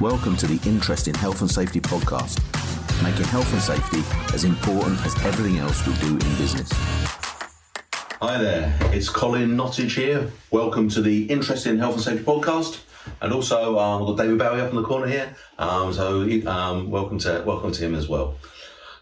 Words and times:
Welcome 0.00 0.36
to 0.36 0.46
the 0.46 0.60
Interesting 0.68 1.12
Health 1.12 1.40
and 1.40 1.50
Safety 1.50 1.80
podcast, 1.80 2.38
making 3.02 3.24
health 3.24 3.52
and 3.52 3.60
safety 3.60 4.04
as 4.32 4.44
important 4.44 5.04
as 5.04 5.12
everything 5.24 5.58
else 5.58 5.84
we 5.88 5.92
do 5.94 6.12
in 6.12 6.36
business. 6.36 6.68
Hi 8.22 8.38
there, 8.38 8.78
it's 8.92 9.08
Colin 9.08 9.56
Nottage 9.56 9.96
here. 9.96 10.30
Welcome 10.52 10.88
to 10.90 11.02
the 11.02 11.24
Interesting 11.24 11.78
Health 11.78 11.94
and 11.94 12.04
Safety 12.04 12.22
podcast, 12.22 12.78
and 13.20 13.32
also 13.32 13.76
um, 13.76 14.06
we've 14.06 14.16
got 14.16 14.22
David 14.22 14.38
Bowie 14.38 14.60
up 14.60 14.70
in 14.70 14.76
the 14.76 14.84
corner 14.84 15.08
here. 15.08 15.34
Um, 15.58 15.92
so 15.92 16.22
um, 16.46 16.92
welcome 16.92 17.18
to 17.18 17.42
welcome 17.44 17.72
to 17.72 17.84
him 17.84 17.96
as 17.96 18.08
well. 18.08 18.36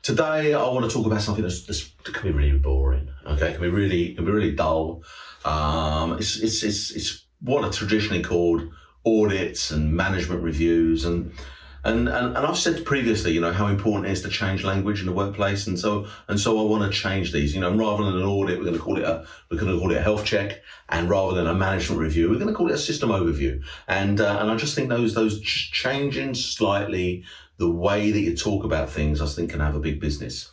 Today 0.03 0.55
I 0.55 0.63
want 0.63 0.91
to 0.91 0.97
talk 0.97 1.05
about 1.05 1.21
something 1.21 1.43
that's, 1.43 1.65
that's 1.65 1.91
that 2.07 2.15
can 2.15 2.33
be 2.33 2.35
really 2.35 2.59
boring. 2.59 3.11
Okay, 3.27 3.53
can 3.53 3.61
be 3.61 3.69
really 3.69 4.15
can 4.15 4.25
be 4.25 4.33
really 4.33 4.55
dull. 4.55 5.03
Um, 5.45 6.15
it's, 6.15 6.39
it's 6.39 6.63
it's 6.63 6.91
it's 6.93 7.27
what 7.43 7.65
are 7.65 7.71
traditionally 7.71 8.23
called 8.23 8.71
audits 9.07 9.71
and 9.71 9.93
management 9.93 10.43
reviews 10.43 11.05
and 11.05 11.33
and, 11.87 12.09
and, 12.09 12.37
and 12.37 12.45
I've 12.45 12.59
said 12.59 12.85
previously, 12.85 13.31
you 13.31 13.41
know, 13.41 13.53
how 13.53 13.69
important 13.69 14.09
it 14.09 14.13
is 14.13 14.23
to 14.23 14.29
change 14.29 14.65
language 14.65 14.99
in 14.99 15.07
the 15.07 15.13
workplace, 15.13 15.69
and 15.69 15.79
so 15.79 16.09
and 16.27 16.39
so 16.39 16.59
I 16.59 16.69
want 16.69 16.83
to 16.83 16.91
change 16.91 17.33
these. 17.33 17.55
You 17.55 17.61
know, 17.61 17.77
rather 17.77 18.03
than 18.03 18.17
an 18.17 18.25
audit, 18.25 18.59
we're 18.59 18.65
going 18.65 18.77
to 18.77 18.83
call 18.83 18.99
it 18.99 19.05
a 19.05 19.25
we're 19.49 19.59
going 19.59 19.73
to 19.73 19.79
call 19.79 19.93
it 19.93 19.99
a 19.99 20.03
health 20.03 20.25
check, 20.25 20.63
and 20.89 21.09
rather 21.09 21.37
than 21.37 21.47
a 21.47 21.55
management 21.55 22.01
review, 22.01 22.29
we're 22.29 22.41
going 22.41 22.49
to 22.49 22.55
call 22.55 22.69
it 22.71 22.75
a 22.75 22.79
system 22.79 23.11
overview. 23.11 23.63
And 23.87 24.21
uh, 24.21 24.39
and 24.41 24.51
I 24.51 24.57
just 24.57 24.75
think 24.75 24.89
those 24.89 25.15
those 25.15 25.41
changing 25.41 26.35
slightly 26.35 27.25
the 27.59 27.71
way 27.71 28.11
that 28.11 28.21
you 28.21 28.37
talk 28.37 28.65
about 28.65 28.91
things, 28.91 29.21
I 29.21 29.27
think, 29.27 29.51
can 29.51 29.61
have 29.61 29.77
a 29.77 29.81
big 29.81 30.01
business. 30.01 30.51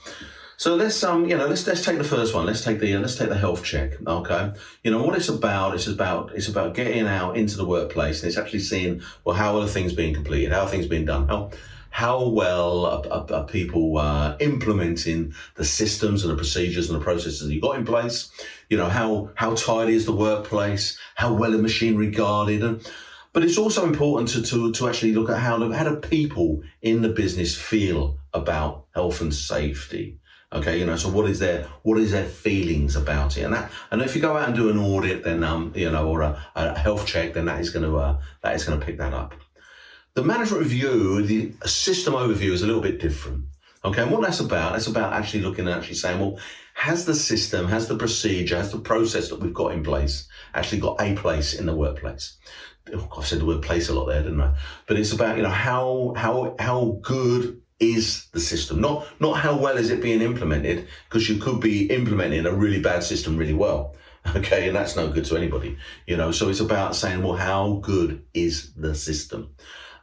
So 0.64 0.76
let's 0.76 1.04
um 1.04 1.28
you 1.28 1.36
know 1.36 1.46
let's 1.46 1.68
let's 1.68 1.84
take 1.84 1.98
the 1.98 2.06
first 2.06 2.34
one. 2.34 2.46
Let's 2.46 2.64
take 2.64 2.80
the 2.80 2.96
let's 2.96 3.18
take 3.18 3.28
the 3.28 3.38
health 3.38 3.66
check. 3.66 4.00
Okay, 4.08 4.54
you 4.82 4.92
know 4.92 5.04
what 5.04 5.18
it's 5.18 5.28
about. 5.28 5.76
It's 5.76 5.88
about 5.88 6.34
it's 6.36 6.48
about 6.48 6.74
getting 6.74 7.06
out 7.06 7.36
into 7.36 7.58
the 7.58 7.66
workplace 7.66 8.22
and 8.22 8.30
it's 8.30 8.38
actually 8.38 8.60
seeing 8.60 9.02
well 9.26 9.36
how 9.36 9.58
are 9.58 9.66
the 9.66 9.68
things 9.68 9.92
being 9.92 10.14
completed, 10.14 10.54
how 10.54 10.62
are 10.62 10.70
things 10.70 10.88
being 10.88 11.04
done, 11.04 11.28
how 11.28 11.52
how 11.90 12.30
well 12.30 12.86
are, 12.86 13.06
are, 13.12 13.34
are 13.34 13.46
people 13.46 13.98
uh, 13.98 14.38
implementing 14.40 15.34
the 15.56 15.66
systems 15.66 16.24
and 16.24 16.32
the 16.32 16.38
procedures 16.38 16.90
and 16.90 16.98
the 16.98 17.04
processes 17.04 17.42
that 17.42 17.54
you 17.54 17.60
got 17.60 17.76
in 17.76 17.84
place. 17.84 18.32
You 18.70 18.78
know 18.78 18.88
how 18.88 19.32
how 19.36 19.56
tidy 19.56 19.96
is 19.96 20.06
the 20.06 20.16
workplace, 20.16 20.98
how 21.16 21.34
well 21.34 21.54
are 21.54 21.62
machinery 21.62 22.10
guarded, 22.10 22.64
and 22.64 22.90
but 23.34 23.44
it's 23.44 23.58
also 23.58 23.86
important 23.86 24.30
to, 24.30 24.44
to, 24.44 24.72
to 24.72 24.88
actually 24.88 25.12
look 25.12 25.30
at 25.30 25.40
how, 25.40 25.72
how 25.72 25.84
do 25.84 25.96
people 25.96 26.62
in 26.84 27.02
the 27.02 27.10
business 27.10 27.58
feel 27.58 28.20
about 28.32 28.86
health 28.94 29.22
and 29.22 29.34
safety. 29.34 30.20
Okay, 30.54 30.78
you 30.78 30.86
know, 30.86 30.96
so 30.96 31.10
what 31.10 31.28
is 31.28 31.40
their 31.40 31.64
what 31.82 31.98
is 31.98 32.12
their 32.12 32.26
feelings 32.26 32.96
about 32.96 33.38
it, 33.38 33.42
and 33.42 33.54
that, 33.54 33.72
and 33.90 34.02
if 34.04 34.16
you 34.16 34.22
go 34.22 34.38
out 34.38 34.48
and 34.48 34.56
do 34.56 34.70
an 34.70 34.78
audit, 34.78 35.24
then 35.24 35.44
um, 35.44 35.74
you 35.76 35.90
know, 35.90 36.08
or 36.08 36.22
a, 36.22 36.40
a 36.56 36.78
health 36.78 37.08
check, 37.08 37.34
then 37.34 37.46
that 37.46 37.60
is 37.60 37.72
going 37.72 37.84
to 37.84 37.98
uh, 37.98 38.22
that 38.44 38.56
is 38.56 38.64
going 38.64 38.80
to 38.80 38.86
pick 38.86 39.00
that 39.00 39.14
up. 39.14 39.34
The 40.14 40.24
management 40.24 40.62
review, 40.62 41.24
the 41.24 41.54
system 41.68 42.14
overview, 42.14 42.52
is 42.52 42.62
a 42.62 42.68
little 42.68 42.84
bit 42.84 43.00
different. 43.00 43.46
Okay, 43.84 44.04
and 44.04 44.12
what 44.12 44.22
that's 44.22 44.40
about, 44.40 44.74
that's 44.74 44.88
about 44.88 45.12
actually 45.14 45.42
looking 45.42 45.68
and 45.68 45.76
actually 45.76 45.96
saying, 45.96 46.20
well, 46.20 46.40
has 46.76 47.06
the 47.06 47.16
system, 47.16 47.68
has 47.68 47.88
the 47.88 47.98
procedure, 47.98 48.56
has 48.56 48.72
the 48.72 48.80
process 48.80 49.30
that 49.30 49.40
we've 49.40 49.54
got 49.54 49.74
in 49.74 49.84
place 49.84 50.28
actually 50.54 50.80
got 50.80 51.02
a 51.02 51.16
place 51.16 51.54
in 51.54 51.66
the 51.66 51.76
workplace? 51.76 52.38
Oh, 52.94 53.10
I've 53.18 53.26
said 53.26 53.40
the 53.40 53.46
word 53.46 53.64
place 53.64 53.90
a 53.90 53.94
lot 53.94 54.06
there, 54.06 54.22
didn't 54.22 54.40
I? 54.40 54.56
But 54.88 55.00
it's 55.00 55.14
about, 55.14 55.36
you 55.38 55.44
know, 55.44 55.50
how 55.50 56.14
how 56.16 56.56
how 56.60 57.00
good 57.02 57.63
is 57.80 58.28
the 58.32 58.40
system, 58.40 58.82
not 58.82 59.08
not 59.20 59.38
how 59.38 59.58
well 59.58 59.78
is 59.78 59.90
it 59.90 60.02
being 60.02 60.22
implemented, 60.22 60.88
because 61.10 61.30
you 61.30 61.38
could 61.38 61.60
be 61.60 61.88
implementing 61.88 62.46
a 62.46 62.52
really 62.52 62.82
bad 62.82 63.04
system 63.04 63.38
really 63.38 63.54
well. 63.54 63.96
Okay, 64.38 64.68
and 64.70 64.76
that's 64.78 64.96
no 64.96 65.10
good 65.10 65.26
to 65.26 65.36
anybody, 65.36 65.78
you 66.08 66.16
know. 66.16 66.32
So 66.32 66.48
it's 66.48 66.62
about 66.62 66.96
saying, 66.96 67.22
well, 67.22 67.36
how 67.36 67.82
good 67.82 68.24
is 68.34 68.72
the 68.74 68.96
system? 68.96 69.54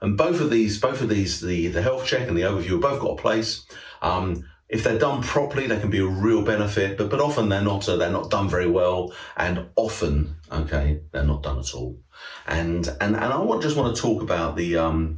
And 0.02 0.14
both 0.14 0.42
of 0.42 0.50
these, 0.50 0.78
both 0.78 1.00
of 1.00 1.08
these, 1.08 1.40
the 1.40 1.68
the 1.68 1.80
health 1.80 2.04
check 2.04 2.28
and 2.28 2.36
the 2.36 2.42
overview, 2.42 2.72
have 2.72 2.82
both 2.82 3.00
got 3.00 3.18
a 3.18 3.22
place. 3.22 3.64
Um, 4.02 4.44
if 4.70 4.84
they're 4.84 4.98
done 4.98 5.20
properly, 5.20 5.66
they 5.66 5.80
can 5.80 5.90
be 5.90 5.98
a 5.98 6.06
real 6.06 6.42
benefit, 6.42 6.96
but 6.96 7.10
but 7.10 7.20
often 7.20 7.48
they're 7.48 7.60
not. 7.60 7.88
Uh, 7.88 7.96
they're 7.96 8.10
not 8.10 8.30
done 8.30 8.48
very 8.48 8.68
well, 8.68 9.12
and 9.36 9.66
often, 9.74 10.36
okay, 10.50 11.00
they're 11.10 11.24
not 11.24 11.42
done 11.42 11.58
at 11.58 11.74
all. 11.74 11.98
And 12.46 12.86
and 13.00 13.16
and 13.16 13.32
I 13.32 13.58
just 13.60 13.76
want 13.76 13.94
to 13.94 14.00
talk 14.00 14.22
about 14.22 14.54
the 14.54 14.76
um, 14.76 15.16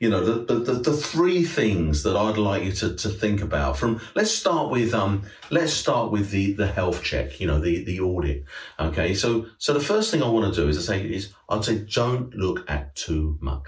you 0.00 0.10
know, 0.10 0.22
the, 0.22 0.54
the 0.54 0.74
the 0.74 0.92
three 0.92 1.44
things 1.44 2.02
that 2.02 2.14
I'd 2.14 2.36
like 2.36 2.62
you 2.64 2.72
to 2.72 2.94
to 2.94 3.08
think 3.08 3.40
about. 3.40 3.78
From 3.78 4.02
let's 4.14 4.32
start 4.32 4.70
with 4.70 4.92
um, 4.92 5.22
let's 5.48 5.72
start 5.72 6.12
with 6.12 6.30
the 6.30 6.52
the 6.52 6.66
health 6.66 7.02
check. 7.02 7.40
You 7.40 7.46
know, 7.46 7.58
the 7.58 7.82
the 7.84 8.00
audit. 8.00 8.44
Okay, 8.78 9.14
so 9.14 9.46
so 9.56 9.72
the 9.72 9.80
first 9.80 10.10
thing 10.10 10.22
I 10.22 10.28
want 10.28 10.54
to 10.54 10.60
do 10.60 10.68
is 10.68 10.76
I 10.76 10.94
say 10.94 11.06
is 11.06 11.32
I'd 11.48 11.64
say 11.64 11.78
don't 11.78 12.34
look 12.34 12.70
at 12.70 12.94
too 12.96 13.38
much. 13.40 13.66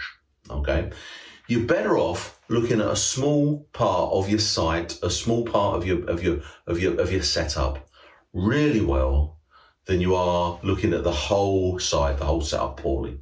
Okay 0.51 0.91
you're 1.49 1.67
better 1.67 1.99
off 1.99 2.41
looking 2.49 2.81
at 2.81 2.87
a 2.87 2.97
small 2.97 3.67
part 3.73 4.13
of 4.13 4.29
your 4.29 4.39
site, 4.39 4.99
a 5.03 5.11
small 5.11 5.45
part 5.45 5.77
of 5.77 5.87
your 5.87 6.09
of 6.09 6.23
your 6.23 6.41
of 6.67 6.81
your 6.81 7.01
of 7.01 7.13
your 7.13 7.23
setup 7.23 7.89
really 8.33 8.81
well 8.81 9.39
than 9.87 10.01
you 10.01 10.15
are 10.15 10.59
looking 10.63 10.95
at 10.95 11.05
the 11.05 11.13
whole 11.13 11.79
site, 11.79 12.19
the 12.19 12.25
whole 12.25 12.41
setup 12.41 12.77
poorly. 12.77 13.19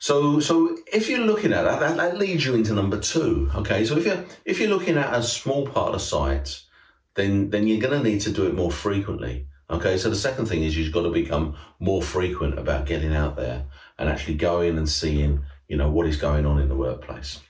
So, 0.00 0.38
so 0.40 0.76
if 0.92 1.08
you're 1.08 1.20
looking 1.20 1.52
at 1.52 1.62
that, 1.62 1.80
that, 1.80 1.96
that 1.96 2.18
leads 2.18 2.46
you 2.46 2.54
into 2.54 2.72
number 2.72 2.98
two. 2.98 3.50
Okay, 3.54 3.84
so 3.84 3.96
if 3.96 4.06
you're 4.06 4.24
if 4.44 4.60
you're 4.60 4.70
looking 4.70 4.96
at 4.96 5.12
a 5.12 5.22
small 5.22 5.66
part 5.66 5.88
of 5.88 5.94
the 5.94 5.98
site, 6.00 6.62
then 7.14 7.50
then 7.50 7.66
you're 7.66 7.80
going 7.80 8.02
to 8.02 8.08
need 8.08 8.20
to 8.22 8.32
do 8.32 8.46
it 8.46 8.54
more 8.54 8.70
frequently. 8.70 9.46
Okay, 9.70 9.98
so 9.98 10.08
the 10.08 10.16
second 10.16 10.46
thing 10.46 10.62
is 10.62 10.76
you've 10.76 10.94
got 10.94 11.02
to 11.02 11.10
become 11.10 11.56
more 11.78 12.02
frequent 12.02 12.58
about 12.58 12.86
getting 12.86 13.14
out 13.14 13.36
there 13.36 13.66
and 13.98 14.08
actually 14.08 14.34
going 14.34 14.78
and 14.78 14.88
seeing 14.88 15.44
you 15.68 15.76
know, 15.76 15.90
what 15.90 16.06
is 16.06 16.16
going 16.16 16.46
on 16.46 16.58
in 16.58 16.68
the 16.68 16.74
workplace. 16.74 17.40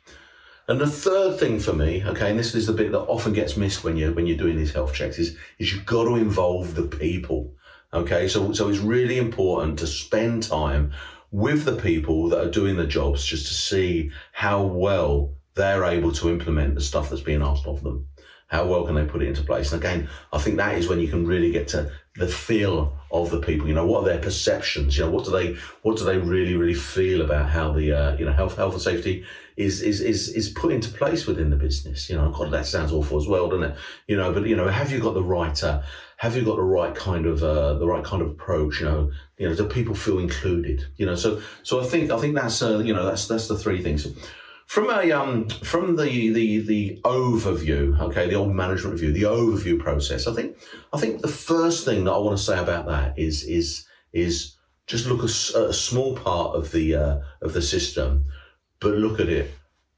And 0.69 0.79
the 0.79 0.87
third 0.87 1.39
thing 1.39 1.61
for 1.61 1.73
me, 1.73 2.05
okay, 2.05 2.29
and 2.29 2.39
this 2.39 2.55
is 2.55 2.67
the 2.67 2.75
bit 2.75 2.93
that 2.93 3.01
often 3.01 3.33
gets 3.33 3.57
missed 3.57 3.85
when 3.85 3.97
you're 3.97 4.13
when 4.13 4.27
you're 4.27 4.37
doing 4.37 4.59
these 4.59 4.75
health 4.75 4.93
checks, 4.93 5.19
is 5.19 5.37
is 5.59 5.73
you've 5.73 5.87
got 5.87 6.05
to 6.05 6.17
involve 6.17 6.75
the 6.75 6.83
people. 6.83 7.55
Okay, 7.95 8.29
so 8.29 8.53
so 8.53 8.69
it's 8.69 8.81
really 8.81 9.17
important 9.17 9.79
to 9.79 9.87
spend 9.87 10.43
time 10.43 10.93
with 11.31 11.65
the 11.65 11.77
people 11.77 12.29
that 12.29 12.41
are 12.41 12.51
doing 12.51 12.77
the 12.77 12.87
jobs 12.87 13.25
just 13.25 13.47
to 13.47 13.55
see 13.55 14.11
how 14.33 14.63
well 14.63 15.35
they're 15.55 15.85
able 15.85 16.13
to 16.13 16.29
implement 16.29 16.75
the 16.75 16.81
stuff 16.81 17.09
that's 17.09 17.23
being 17.23 17.43
asked 17.43 17.67
of 17.67 17.83
them. 17.83 18.07
How 18.49 18.67
well 18.67 18.85
can 18.85 18.95
they 18.95 19.05
put 19.05 19.23
it 19.23 19.29
into 19.29 19.43
place? 19.43 19.73
And 19.73 19.83
again, 19.83 20.09
I 20.33 20.39
think 20.39 20.57
that 20.57 20.79
is 20.79 20.89
when 20.89 21.01
you 21.01 21.09
can 21.09 21.27
really 21.27 21.51
get 21.51 21.69
to 21.69 21.91
the 22.19 22.27
feel 22.27 22.93
of 23.11 23.31
the 23.31 23.41
people. 23.41 23.69
You 23.69 23.75
know, 23.75 23.87
what 23.87 24.03
are 24.03 24.07
their 24.07 24.19
perceptions? 24.19 24.99
You 24.99 25.05
know, 25.05 25.11
what 25.11 25.25
do 25.25 25.31
they 25.31 25.57
what 25.83 25.97
do 25.97 26.05
they 26.05 26.19
really 26.19 26.57
really 26.57 26.75
feel 26.75 27.23
about 27.23 27.49
how 27.49 27.73
the 27.73 27.93
uh, 27.93 28.17
you 28.17 28.25
know 28.25 28.33
health 28.33 28.57
health 28.57 28.75
and 28.75 28.83
safety 28.83 29.25
is 29.57 29.83
is 29.83 30.01
is 30.01 30.29
is 30.29 30.49
put 30.49 30.73
into 30.73 30.91
place 30.91 31.27
within 31.27 31.51
the 31.51 31.57
business? 31.57 32.11
You 32.11 32.17
know, 32.17 32.31
God, 32.31 32.51
that 32.51 32.67
sounds 32.67 32.93
awful 32.93 33.19
as 33.19 33.27
well, 33.27 33.49
doesn't 33.49 33.71
it? 33.71 33.77
You 34.07 34.17
know, 34.17 34.33
but 34.33 34.47
you 34.47 34.57
know, 34.57 34.69
have 34.69 34.91
you 34.91 35.01
got 35.01 35.15
the 35.15 35.23
right 35.23 35.63
uh, 35.63 35.83
have 36.19 36.37
you 36.37 36.45
got 36.45 36.57
the 36.57 36.63
right 36.63 36.95
kind 36.95 37.27
of 37.27 37.43
uh, 37.43 37.75
the 37.75 37.87
right 37.87 38.05
kind 38.05 38.23
of 38.23 38.31
approach? 38.31 38.81
You 38.81 38.87
know, 38.87 39.13
you 39.39 39.49
know, 39.49 39.55
do 39.55 39.65
people 39.65 39.95
feel 39.95 40.19
included? 40.19 40.85
You 40.97 41.07
know, 41.07 41.15
so 41.15 41.41
so 41.63 41.81
I 41.81 41.85
think 41.85 42.11
I 42.11 42.19
think 42.19 42.35
that's 42.35 42.61
uh, 42.61 42.79
you 42.79 42.93
know 42.93 43.07
that's 43.07 43.29
that's 43.29 43.49
the 43.49 43.57
three 43.57 43.83
things. 43.83 44.07
From 44.69 44.91
a 44.91 45.11
um, 45.13 45.49
from 45.49 45.97
the, 45.97 46.29
the 46.29 46.59
the 46.59 47.01
overview, 47.03 47.99
okay, 48.03 48.29
the 48.29 48.35
old 48.35 48.55
management 48.55 48.93
review, 48.93 49.13
the 49.13 49.23
overview 49.23 49.81
process. 49.81 50.27
I 50.27 50.35
think 50.35 50.59
I 50.93 50.99
think 50.99 51.23
the 51.23 51.27
first 51.27 51.87
thing 51.87 52.05
that 52.05 52.13
I 52.13 52.19
want 52.19 52.37
to 52.37 52.45
say 52.45 52.59
about 52.59 52.85
that 52.87 53.19
is 53.19 53.45
is 53.45 53.87
is 54.13 54.57
just 54.87 55.07
look 55.07 55.21
at 55.21 55.31
a, 55.57 55.73
small 55.73 56.15
part 56.15 56.55
of 56.55 56.71
the 56.73 56.95
uh, 56.95 57.21
of 57.41 57.55
the 57.55 57.63
system, 57.63 58.27
but 58.79 58.93
look 58.93 59.21
at 59.21 59.31
it 59.31 59.55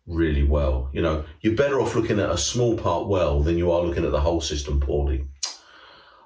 really 0.06 0.44
well. 0.44 0.88
You 0.92 1.02
know, 1.02 1.24
you're 1.40 1.56
better 1.56 1.80
off 1.80 1.96
looking 1.96 2.20
at 2.20 2.30
a 2.30 2.38
small 2.38 2.78
part 2.78 3.08
well 3.08 3.40
than 3.40 3.58
you 3.58 3.72
are 3.72 3.82
looking 3.82 4.04
at 4.04 4.12
the 4.12 4.20
whole 4.20 4.40
system 4.40 4.78
poorly. 4.78 5.26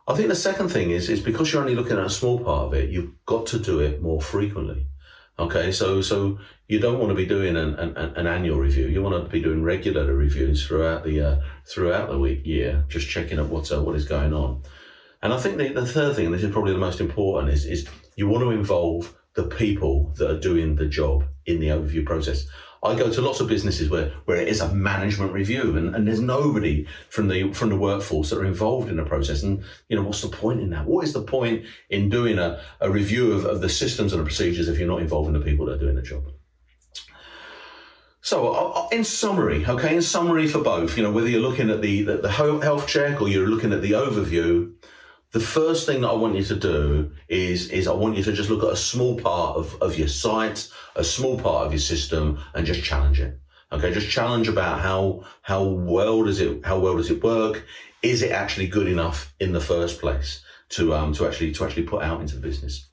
I 0.06 0.14
think 0.14 0.28
the 0.28 0.36
second 0.36 0.68
thing 0.68 0.90
is 0.90 1.08
is 1.08 1.20
because 1.20 1.50
you're 1.50 1.62
only 1.62 1.74
looking 1.74 1.96
at 1.96 2.04
a 2.04 2.10
small 2.10 2.38
part 2.38 2.66
of 2.66 2.74
it, 2.74 2.90
you've 2.90 3.24
got 3.24 3.46
to 3.46 3.58
do 3.58 3.80
it 3.80 4.02
more 4.02 4.20
frequently. 4.20 4.86
Okay, 5.36 5.72
so 5.72 6.00
so 6.00 6.38
you 6.68 6.78
don't 6.78 6.98
want 6.98 7.10
to 7.10 7.16
be 7.16 7.26
doing 7.26 7.56
an, 7.56 7.74
an, 7.74 7.96
an 7.96 8.26
annual 8.26 8.58
review. 8.58 8.86
You 8.86 9.02
want 9.02 9.24
to 9.24 9.28
be 9.28 9.42
doing 9.42 9.64
regular 9.64 10.14
reviews 10.14 10.64
throughout 10.64 11.02
the 11.04 11.20
uh, 11.20 11.40
throughout 11.66 12.08
the 12.08 12.18
week, 12.18 12.46
year, 12.46 12.84
just 12.88 13.08
checking 13.08 13.40
up 13.40 13.48
what's 13.48 13.72
uh, 13.72 13.82
what 13.82 13.96
is 13.96 14.04
going 14.04 14.32
on. 14.32 14.62
And 15.22 15.32
I 15.32 15.38
think 15.38 15.56
the, 15.56 15.68
the 15.72 15.86
third 15.86 16.14
thing, 16.14 16.26
and 16.26 16.34
this 16.34 16.44
is 16.44 16.52
probably 16.52 16.72
the 16.72 16.78
most 16.78 17.00
important, 17.00 17.52
is 17.52 17.64
is 17.66 17.88
you 18.14 18.28
want 18.28 18.44
to 18.44 18.50
involve 18.50 19.12
the 19.34 19.44
people 19.44 20.12
that 20.16 20.30
are 20.30 20.38
doing 20.38 20.76
the 20.76 20.86
job 20.86 21.24
in 21.46 21.60
the 21.60 21.68
overview 21.68 22.04
process. 22.04 22.46
I 22.82 22.94
go 22.94 23.10
to 23.10 23.20
lots 23.22 23.40
of 23.40 23.48
businesses 23.48 23.88
where, 23.88 24.12
where 24.26 24.36
it 24.36 24.46
is 24.46 24.60
a 24.60 24.74
management 24.74 25.32
review 25.32 25.76
and, 25.76 25.96
and 25.96 26.06
there's 26.06 26.20
nobody 26.20 26.86
from 27.08 27.28
the 27.28 27.50
from 27.52 27.70
the 27.70 27.78
workforce 27.78 28.28
that 28.28 28.38
are 28.38 28.44
involved 28.44 28.90
in 28.90 28.96
the 28.96 29.04
process. 29.04 29.42
And 29.42 29.64
you 29.88 29.96
know, 29.96 30.02
what's 30.02 30.20
the 30.20 30.28
point 30.28 30.60
in 30.60 30.70
that? 30.70 30.84
What 30.84 31.04
is 31.04 31.14
the 31.14 31.22
point 31.22 31.64
in 31.88 32.10
doing 32.10 32.38
a, 32.38 32.62
a 32.80 32.90
review 32.90 33.32
of, 33.32 33.46
of 33.46 33.62
the 33.62 33.70
systems 33.70 34.12
and 34.12 34.20
the 34.20 34.26
procedures 34.26 34.68
if 34.68 34.78
you're 34.78 34.88
not 34.88 35.00
involving 35.00 35.32
the 35.32 35.40
people 35.40 35.66
that 35.66 35.76
are 35.76 35.78
doing 35.78 35.96
the 35.96 36.02
job? 36.02 36.24
So, 38.20 38.54
uh, 38.54 38.84
uh, 38.84 38.88
in 38.90 39.04
summary, 39.04 39.66
okay, 39.66 39.96
in 39.96 40.02
summary 40.02 40.48
for 40.48 40.62
both, 40.62 40.96
you 40.96 41.02
know, 41.02 41.10
whether 41.10 41.28
you're 41.28 41.42
looking 41.42 41.68
at 41.68 41.82
the, 41.82 42.02
the, 42.02 42.16
the 42.18 42.30
health 42.30 42.86
check 42.86 43.20
or 43.20 43.28
you're 43.28 43.46
looking 43.46 43.72
at 43.74 43.82
the 43.82 43.92
overview, 43.92 44.72
the 45.34 45.40
first 45.40 45.84
thing 45.84 46.02
that 46.02 46.10
I 46.10 46.14
want 46.14 46.36
you 46.36 46.44
to 46.44 46.54
do 46.54 47.10
is 47.28 47.68
is 47.70 47.88
I 47.88 47.92
want 47.92 48.16
you 48.16 48.22
to 48.22 48.32
just 48.32 48.50
look 48.50 48.62
at 48.62 48.72
a 48.72 48.76
small 48.76 49.18
part 49.18 49.56
of, 49.56 49.74
of 49.82 49.98
your 49.98 50.06
site, 50.06 50.68
a 50.94 51.02
small 51.02 51.36
part 51.36 51.66
of 51.66 51.72
your 51.72 51.80
system, 51.80 52.38
and 52.54 52.64
just 52.64 52.84
challenge 52.84 53.18
it. 53.18 53.36
Okay, 53.72 53.92
just 53.92 54.08
challenge 54.08 54.46
about 54.46 54.80
how 54.80 55.24
how 55.42 55.64
well 55.64 56.22
does 56.22 56.40
it 56.40 56.64
how 56.64 56.78
well 56.78 56.96
does 56.96 57.10
it 57.10 57.24
work? 57.24 57.66
Is 58.00 58.22
it 58.22 58.30
actually 58.30 58.68
good 58.68 58.86
enough 58.86 59.34
in 59.40 59.52
the 59.52 59.60
first 59.60 60.00
place 60.00 60.40
to 60.68 60.94
um 60.94 61.12
to 61.14 61.26
actually 61.26 61.50
to 61.50 61.64
actually 61.64 61.82
put 61.82 62.04
out 62.04 62.20
into 62.20 62.36
the 62.36 62.40
business? 62.40 62.88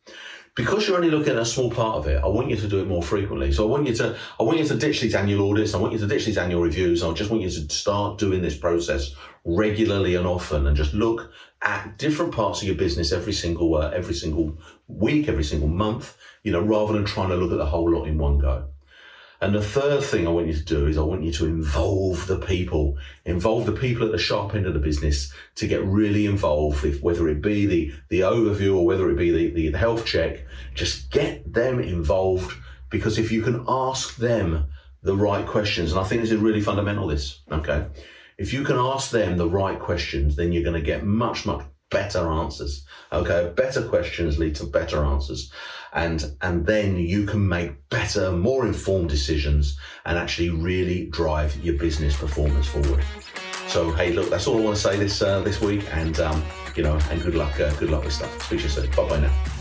because 0.55 0.85
you're 0.85 0.97
only 0.97 1.09
looking 1.09 1.33
at 1.33 1.41
a 1.41 1.45
small 1.45 1.71
part 1.71 1.95
of 1.95 2.07
it, 2.07 2.21
I 2.21 2.27
want 2.27 2.49
you 2.49 2.57
to 2.57 2.67
do 2.67 2.81
it 2.81 2.87
more 2.87 3.01
frequently. 3.01 3.51
So 3.51 3.65
I 3.65 3.71
want 3.71 3.87
you 3.87 3.93
to, 3.95 4.17
I 4.39 4.43
want 4.43 4.59
you 4.59 4.65
to 4.65 4.75
ditch 4.75 4.99
these 4.99 5.15
annual 5.15 5.49
audits. 5.49 5.73
I 5.73 5.77
want 5.77 5.93
you 5.93 5.99
to 5.99 6.07
ditch 6.07 6.25
these 6.25 6.37
annual 6.37 6.61
reviews. 6.61 7.03
I 7.03 7.11
just 7.13 7.29
want 7.29 7.41
you 7.41 7.49
to 7.49 7.73
start 7.73 8.17
doing 8.17 8.41
this 8.41 8.57
process 8.57 9.11
regularly 9.45 10.15
and 10.15 10.27
often, 10.27 10.67
and 10.67 10.75
just 10.75 10.93
look 10.93 11.31
at 11.61 11.97
different 11.97 12.33
parts 12.33 12.61
of 12.61 12.67
your 12.67 12.75
business 12.75 13.11
every 13.11 13.33
single 13.33 13.75
uh, 13.75 13.91
every 13.91 14.15
single 14.15 14.57
week, 14.87 15.27
every 15.27 15.43
single 15.43 15.67
month. 15.67 16.17
You 16.43 16.51
know, 16.51 16.61
rather 16.61 16.93
than 16.93 17.05
trying 17.05 17.29
to 17.29 17.35
look 17.35 17.51
at 17.51 17.57
the 17.57 17.65
whole 17.65 17.91
lot 17.91 18.05
in 18.05 18.17
one 18.17 18.39
go. 18.39 18.67
And 19.41 19.55
the 19.55 19.61
third 19.61 20.03
thing 20.03 20.27
I 20.27 20.29
want 20.29 20.47
you 20.47 20.53
to 20.53 20.63
do 20.63 20.85
is 20.85 20.99
I 20.99 21.01
want 21.01 21.23
you 21.23 21.31
to 21.33 21.47
involve 21.47 22.27
the 22.27 22.37
people, 22.37 22.97
involve 23.25 23.65
the 23.65 23.71
people 23.71 24.05
at 24.05 24.11
the 24.11 24.19
sharp 24.19 24.53
end 24.53 24.67
of 24.67 24.75
the 24.75 24.79
business 24.79 25.33
to 25.55 25.67
get 25.67 25.83
really 25.83 26.27
involved, 26.27 26.85
if, 26.85 27.01
whether 27.01 27.27
it 27.27 27.41
be 27.41 27.65
the, 27.65 27.91
the 28.09 28.19
overview 28.19 28.75
or 28.77 28.85
whether 28.85 29.09
it 29.09 29.17
be 29.17 29.31
the, 29.31 29.49
the, 29.49 29.69
the 29.69 29.77
health 29.79 30.05
check, 30.05 30.45
just 30.75 31.09
get 31.09 31.51
them 31.51 31.79
involved 31.79 32.55
because 32.91 33.17
if 33.17 33.31
you 33.31 33.41
can 33.41 33.65
ask 33.67 34.17
them 34.17 34.65
the 35.01 35.15
right 35.15 35.47
questions, 35.47 35.91
and 35.91 35.99
I 35.99 36.03
think 36.03 36.21
this 36.21 36.29
is 36.29 36.37
really 36.37 36.61
fundamental, 36.61 37.07
this, 37.07 37.41
okay? 37.51 37.87
If 38.37 38.53
you 38.53 38.63
can 38.63 38.77
ask 38.77 39.11
them 39.11 39.37
the 39.37 39.49
right 39.49 39.79
questions, 39.79 40.35
then 40.35 40.51
you're 40.51 40.63
going 40.63 40.79
to 40.79 40.81
get 40.81 41.05
much, 41.05 41.45
much 41.45 41.63
better 41.91 42.31
answers. 42.31 42.85
Okay, 43.11 43.51
better 43.55 43.83
questions 43.87 44.39
lead 44.39 44.55
to 44.55 44.65
better 44.65 45.03
answers, 45.03 45.51
and 45.93 46.35
and 46.41 46.65
then 46.65 46.95
you 46.97 47.25
can 47.25 47.47
make 47.47 47.89
better, 47.89 48.31
more 48.31 48.65
informed 48.65 49.09
decisions, 49.09 49.77
and 50.05 50.17
actually 50.17 50.49
really 50.49 51.07
drive 51.07 51.55
your 51.63 51.77
business 51.77 52.17
performance 52.17 52.67
forward. 52.67 53.03
So 53.67 53.91
hey, 53.91 54.13
look, 54.13 54.29
that's 54.29 54.47
all 54.47 54.57
I 54.57 54.61
want 54.61 54.75
to 54.77 54.81
say 54.81 54.97
this 54.97 55.21
uh, 55.21 55.41
this 55.41 55.61
week, 55.61 55.85
and 55.91 56.19
um, 56.19 56.43
you 56.75 56.83
know, 56.83 56.97
and 57.11 57.21
good 57.21 57.35
luck, 57.35 57.59
uh, 57.59 57.71
good 57.75 57.91
luck 57.91 58.03
with 58.03 58.13
stuff. 58.13 58.41
Speak 58.43 58.59
to 58.59 58.63
you 58.63 58.69
soon. 58.69 58.89
Bye 58.91 59.09
bye 59.09 59.19
now. 59.19 59.60